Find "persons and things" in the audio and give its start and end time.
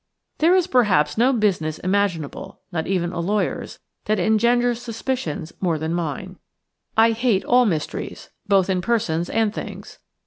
8.81-9.99